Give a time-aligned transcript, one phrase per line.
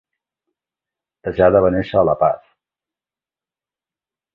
[1.29, 2.43] Tejada va néixer a La Paz.